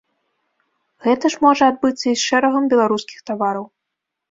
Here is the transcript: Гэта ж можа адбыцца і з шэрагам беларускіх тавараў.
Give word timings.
Гэта 1.07 1.31
ж 1.35 1.43
можа 1.45 1.63
адбыцца 1.73 2.05
і 2.07 2.07
з 2.07 2.21
шэрагам 2.27 2.63
беларускіх 2.75 3.19
тавараў. 3.31 3.65